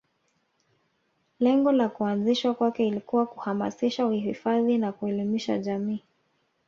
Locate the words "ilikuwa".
2.87-3.25